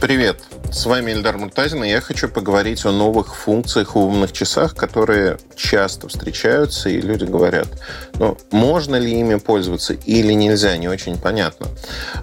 [0.00, 0.40] Привет,
[0.70, 5.38] с вами Эльдар Муртазин, и я хочу поговорить о новых функциях в умных часах, которые
[5.56, 7.66] часто встречаются, и люди говорят,
[8.14, 11.66] ну, можно ли ими пользоваться или нельзя, не очень понятно.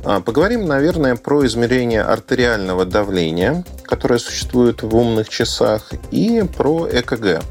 [0.06, 7.44] А, поговорим, наверное, про измерение артериального давления, которое существует в умных часах, и про ЭКГ.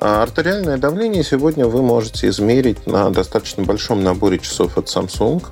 [0.00, 5.42] А артериальное давление сегодня вы можете измерить на достаточно большом наборе часов от Samsung.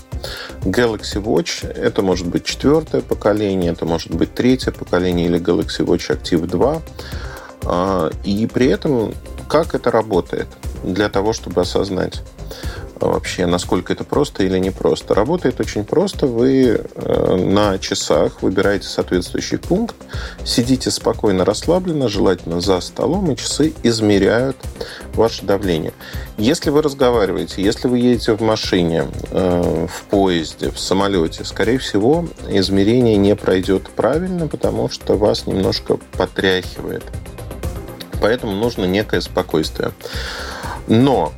[0.62, 6.10] Galaxy Watch– это может быть четвертое поколение, это может быть третье поколение или Galaxy Watch
[6.10, 6.82] Active 2.
[7.64, 9.14] А, и при этом
[9.48, 10.48] как это работает
[10.82, 12.22] для того, чтобы осознать
[13.00, 15.14] вообще, насколько это просто или не просто.
[15.14, 16.26] Работает очень просто.
[16.26, 19.96] Вы э, на часах выбираете соответствующий пункт,
[20.44, 24.56] сидите спокойно, расслабленно, желательно за столом, и часы измеряют
[25.14, 25.92] ваше давление.
[26.38, 32.26] Если вы разговариваете, если вы едете в машине, э, в поезде, в самолете, скорее всего,
[32.48, 37.04] измерение не пройдет правильно, потому что вас немножко потряхивает.
[38.20, 39.92] Поэтому нужно некое спокойствие.
[40.88, 41.32] Но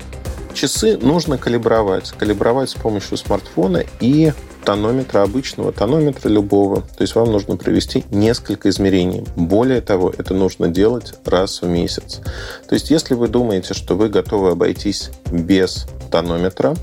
[0.59, 2.11] часы нужно калибровать.
[2.19, 4.33] Калибровать с помощью смартфона и
[4.65, 6.83] тонометра, обычного тонометра любого.
[6.83, 9.25] То есть вам нужно провести несколько измерений.
[9.37, 12.21] Более того, это нужно делать раз в месяц.
[12.69, 16.75] То есть если вы думаете, что вы готовы обойтись без тонометра,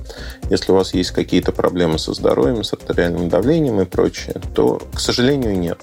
[0.50, 5.00] если у вас есть какие-то проблемы со здоровьем, с артериальным давлением и прочее, то, к
[5.00, 5.80] сожалению, нет.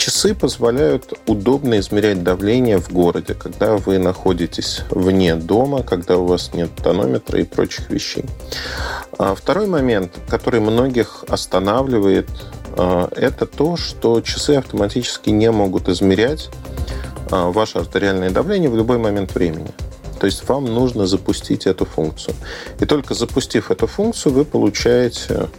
[0.00, 6.54] Часы позволяют удобно измерять давление в городе, когда вы находитесь вне дома, когда у вас
[6.54, 8.24] нет тонометра и прочих вещей.
[9.18, 12.30] А второй момент, который многих останавливает,
[12.78, 16.48] а, это то, что часы автоматически не могут измерять
[17.30, 19.70] а, ваше артериальное давление в любой момент времени.
[20.18, 22.34] То есть вам нужно запустить эту функцию.
[22.80, 25.50] И только запустив эту функцию, вы получаете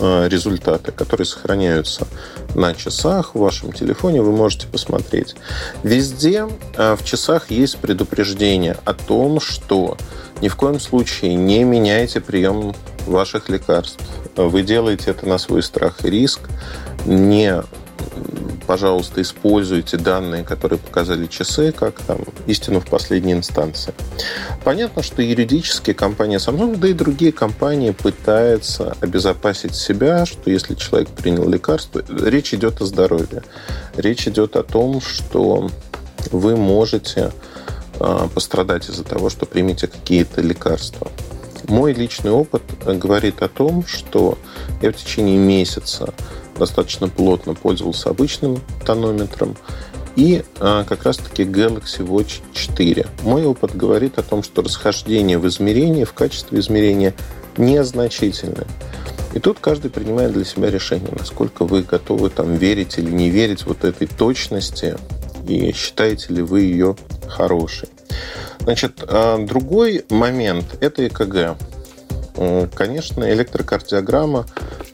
[0.00, 2.06] результаты, которые сохраняются
[2.54, 5.36] на часах, в вашем телефоне, вы можете посмотреть.
[5.82, 9.96] Везде э, в часах есть предупреждение о том, что
[10.40, 12.74] ни в коем случае не меняйте прием
[13.06, 14.00] ваших лекарств.
[14.36, 16.40] Вы делаете это на свой страх и риск.
[17.04, 17.62] Не
[18.70, 23.92] пожалуйста, используйте данные, которые показали часы, как там истину в последней инстанции.
[24.62, 31.08] Понятно, что юридически компания Samsung, да и другие компании пытаются обезопасить себя, что если человек
[31.08, 33.42] принял лекарство, речь идет о здоровье.
[33.96, 35.68] Речь идет о том, что
[36.30, 37.32] вы можете
[37.98, 41.10] а, пострадать из-за того, что примете какие-то лекарства.
[41.66, 44.38] Мой личный опыт говорит о том, что
[44.80, 46.14] я в течение месяца
[46.60, 49.56] достаточно плотно пользовался обычным тонометром
[50.16, 53.06] и а, как раз-таки Galaxy Watch 4.
[53.22, 57.14] Мой опыт говорит о том, что расхождение в измерении, в качестве измерения
[57.56, 58.66] незначительное.
[59.34, 63.64] И тут каждый принимает для себя решение, насколько вы готовы там верить или не верить
[63.64, 64.96] вот этой точности
[65.46, 66.96] и считаете ли вы ее
[67.28, 67.88] хорошей.
[68.60, 71.56] Значит, а, другой момент– это ЭКГ.
[72.74, 74.46] Конечно, электрокардиограмма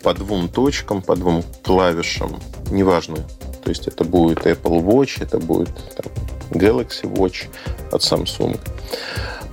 [0.03, 3.17] по двум точкам, по двум клавишам, неважно.
[3.63, 6.13] То есть это будет Apple Watch, это будет там,
[6.51, 7.49] Galaxy Watch
[7.91, 8.59] от Samsung.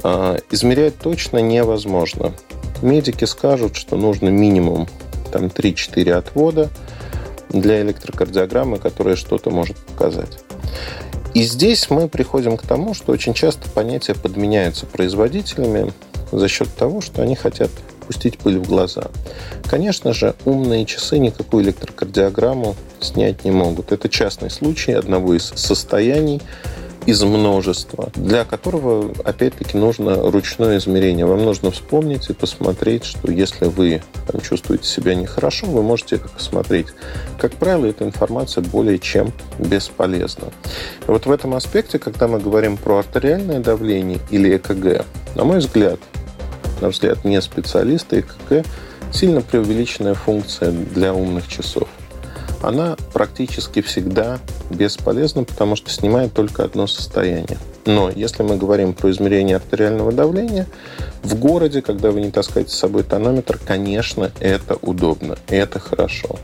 [0.04, 2.34] А, измерять точно невозможно.
[2.82, 4.88] Медики скажут, что нужно минимум
[5.32, 6.70] там, 3-4 отвода
[7.50, 10.40] для электрокардиограммы, которая что-то может показать.
[11.34, 15.92] И здесь мы приходим к тому, что очень часто понятия подменяются производителями
[16.38, 17.70] за счет того, что они хотят
[18.06, 19.10] пустить пыль в глаза.
[19.70, 23.92] Конечно же, умные часы никакую электрокардиограмму снять не могут.
[23.92, 26.42] Это частный случай одного из состояний
[27.06, 31.26] из множества, для которого, опять-таки, нужно ручное измерение.
[31.26, 36.30] Вам нужно вспомнить и посмотреть, что если вы там, чувствуете себя нехорошо, вы можете это
[36.30, 36.88] посмотреть.
[37.38, 40.48] Как правило, эта информация более чем бесполезна.
[41.08, 45.06] И вот в этом аспекте, когда мы говорим про артериальное давление или ЭКГ,
[45.36, 46.00] на мой взгляд,
[46.84, 48.66] на взгляд не специалиста, ЭКГ
[49.12, 51.88] сильно преувеличенная функция для умных часов.
[52.62, 54.40] Она практически всегда
[54.70, 57.58] бесполезна, потому что снимает только одно состояние.
[57.86, 60.68] Но если мы говорим про измерение артериального давления,
[61.24, 66.38] в городе, когда вы не таскаете с собой тонометр, конечно, это удобно, это хорошо.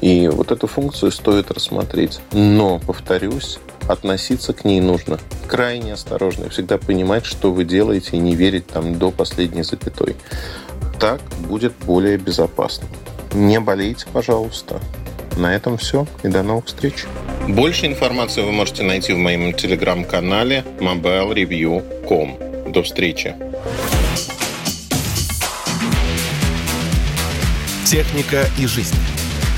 [0.00, 2.20] И вот эту функцию стоит рассмотреть.
[2.32, 8.18] Но, повторюсь, относиться к ней нужно крайне осторожно и всегда понимать, что вы делаете, и
[8.18, 10.16] не верить там до последней запятой.
[10.98, 12.86] Так будет более безопасно.
[13.32, 14.80] Не болейте, пожалуйста.
[15.36, 17.04] На этом все и до новых встреч.
[17.48, 22.72] Больше информации вы можете найти в моем телеграм-канале mobilereview.com.
[22.72, 23.34] До встречи.
[27.84, 28.96] Техника и жизнь.